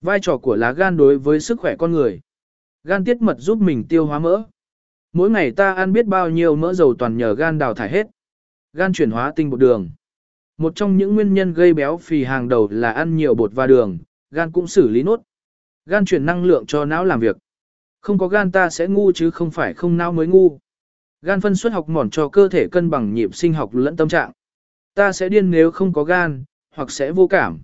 [0.00, 2.20] Vai trò của lá gan đối với sức khỏe con người.
[2.84, 4.42] Gan tiết mật giúp mình tiêu hóa mỡ.
[5.12, 8.06] Mỗi ngày ta ăn biết bao nhiêu mỡ dầu toàn nhờ gan đào thải hết.
[8.72, 9.90] Gan chuyển hóa tinh bột đường.
[10.58, 13.66] Một trong những nguyên nhân gây béo phì hàng đầu là ăn nhiều bột và
[13.66, 13.98] đường,
[14.30, 15.22] gan cũng xử lý nốt.
[15.86, 17.36] Gan chuyển năng lượng cho não làm việc.
[18.00, 20.58] Không có gan ta sẽ ngu chứ không phải không não mới ngu.
[21.22, 24.08] Gan phân xuất học mòn cho cơ thể cân bằng nhịp sinh học lẫn tâm
[24.08, 24.32] trạng.
[24.94, 26.44] Ta sẽ điên nếu không có gan,
[26.74, 27.60] hoặc sẽ vô cảm.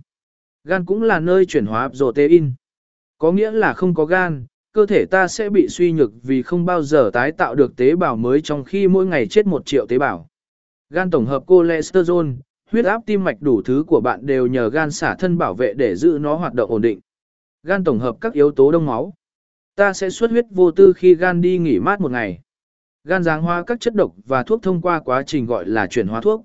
[0.67, 2.53] Gan cũng là nơi chuyển hóa protein.
[3.17, 6.65] Có nghĩa là không có gan, cơ thể ta sẽ bị suy nhược vì không
[6.65, 9.85] bao giờ tái tạo được tế bào mới trong khi mỗi ngày chết một triệu
[9.85, 10.27] tế bào.
[10.89, 12.27] Gan tổng hợp cholesterol,
[12.71, 15.73] huyết áp tim mạch đủ thứ của bạn đều nhờ gan xả thân bảo vệ
[15.73, 16.99] để giữ nó hoạt động ổn định.
[17.63, 19.13] Gan tổng hợp các yếu tố đông máu.
[19.75, 22.39] Ta sẽ xuất huyết vô tư khi gan đi nghỉ mát một ngày.
[23.03, 26.07] Gan giáng hóa các chất độc và thuốc thông qua quá trình gọi là chuyển
[26.07, 26.43] hóa thuốc.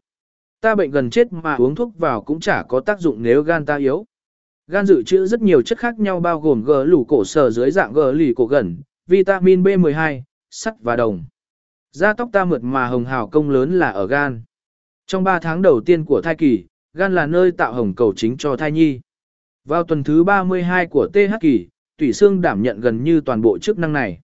[0.61, 3.67] Ta bệnh gần chết mà uống thuốc vào cũng chả có tác dụng nếu gan
[3.67, 4.05] ta yếu.
[4.71, 7.71] Gan dự trữ rất nhiều chất khác nhau bao gồm gờ lủ cổ sở dưới
[7.71, 11.25] dạng gờ lì cổ gần, vitamin B12, sắt và đồng.
[11.93, 14.43] Da tóc ta mượt mà hồng hào công lớn là ở gan.
[15.07, 18.37] Trong 3 tháng đầu tiên của thai kỳ, gan là nơi tạo hồng cầu chính
[18.37, 19.01] cho thai nhi.
[19.65, 23.59] Vào tuần thứ 32 của TH kỳ, tủy xương đảm nhận gần như toàn bộ
[23.59, 24.21] chức năng này.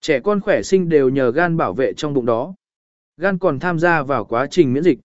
[0.00, 2.54] Trẻ con khỏe sinh đều nhờ gan bảo vệ trong bụng đó.
[3.16, 4.98] Gan còn tham gia vào quá trình miễn dịch.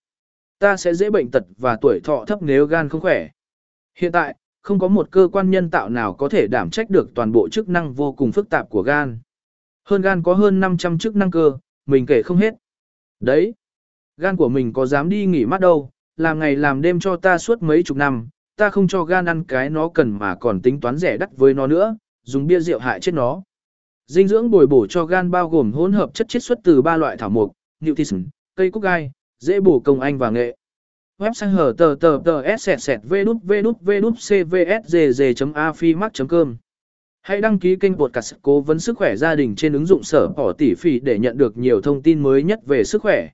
[0.60, 3.30] Ta sẽ dễ bệnh tật và tuổi thọ thấp nếu gan không khỏe.
[3.98, 7.10] Hiện tại, không có một cơ quan nhân tạo nào có thể đảm trách được
[7.16, 9.20] toàn bộ chức năng vô cùng phức tạp của gan.
[9.86, 12.54] Hơn gan có hơn 500 chức năng cơ, mình kể không hết.
[13.20, 13.54] Đấy,
[14.18, 17.38] gan của mình có dám đi nghỉ mát đâu, làm ngày làm đêm cho ta
[17.38, 20.80] suốt mấy chục năm, ta không cho gan ăn cái nó cần mà còn tính
[20.80, 23.42] toán rẻ đắt với nó nữa, dùng bia rượu hại chết nó.
[24.08, 26.98] Dinh dưỡng bồi bổ cho gan bao gồm hỗn hợp chất chiết xuất từ ba
[26.98, 30.56] loại thảo mộc, newtisin, cây cúc gai, dễ bổ công anh và nghệ.
[31.20, 36.56] Website hở tờ tờ tờ s sẹt sẹt v đút v đút v đút cvsgg.afimax.com
[37.22, 40.28] Hãy đăng ký kênh podcast cố vấn sức khỏe gia đình trên ứng dụng sở
[40.28, 43.30] bỏ tỷ phỉ để nhận được nhiều thông tin mới nhất về sức khỏe.